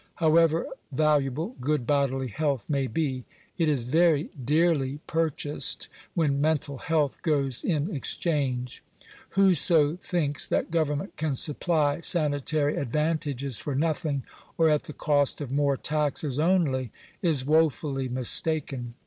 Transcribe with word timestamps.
However 0.15 0.65
valuable 0.91 1.53
good 1.61 1.85
bodily 1.85 2.29
health 2.29 2.67
may 2.71 2.87
be, 2.87 3.23
it 3.59 3.69
is 3.69 3.83
very 3.83 4.31
dearly 4.43 4.93
Digitized 4.93 4.99
by 5.05 5.13
VjOOQIC 5.13 5.77
390 5.77 5.77
SANITARY 5.77 5.77
8UFBRVI9109. 5.77 5.77
purchased 5.85 5.87
when 6.15 6.41
mental 6.41 6.77
health 6.79 7.21
goes 7.21 7.63
in 7.63 7.95
exchange. 7.95 8.83
Whoso 9.29 9.95
thinks 9.97 10.47
that 10.47 10.71
government 10.71 11.17
can 11.17 11.35
supply 11.35 11.99
sanitary 12.01 12.77
advantages 12.77 13.59
for 13.59 13.75
nothing, 13.75 14.23
or 14.57 14.69
at 14.71 14.85
the 14.85 14.93
cost 14.93 15.39
of 15.39 15.51
more 15.51 15.77
taxes 15.77 16.39
only, 16.39 16.91
is 17.21 17.45
woefully 17.45 18.09
mistaken. 18.09 18.95